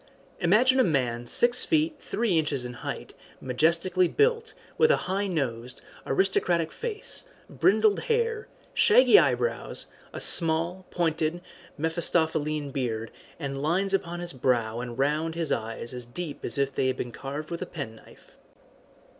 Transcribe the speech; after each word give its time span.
Imagine 0.39 0.79
a 0.79 0.83
man 0.83 1.27
six 1.27 1.63
feet 1.63 1.97
three 1.99 2.39
inches 2.39 2.65
in 2.65 2.73
height, 2.81 3.13
majestically 3.39 4.07
built, 4.07 4.53
with 4.75 4.89
a 4.89 4.95
high 5.05 5.27
nosed, 5.27 5.79
aristocratic 6.07 6.71
face, 6.71 7.29
brindled 7.47 7.99
hair, 7.99 8.47
shaggy 8.73 9.19
eyebrows, 9.19 9.85
a 10.11 10.19
small, 10.19 10.87
pointed 10.89 11.39
Mephistophelian 11.77 12.71
beard, 12.71 13.11
and 13.39 13.61
lines 13.61 13.93
upon 13.93 14.21
his 14.21 14.33
brow 14.33 14.79
and 14.79 14.97
round 14.97 15.35
his 15.35 15.51
eyes 15.51 15.93
as 15.93 16.03
deep 16.05 16.43
as 16.43 16.57
if 16.57 16.73
they 16.73 16.87
had 16.87 16.97
been 16.97 17.11
carved 17.11 17.51
with 17.51 17.61
a 17.61 17.67
penknife. 17.67 18.31